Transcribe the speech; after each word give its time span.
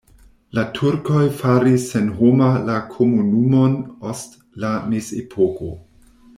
La 0.57 0.61
turkoj 0.77 1.19
faris 1.41 1.85
senhoma 1.91 2.49
la 2.71 2.79
komunumon 2.95 3.79
ost 4.15 4.37
la 4.65 4.75
mezepoko. 4.97 5.75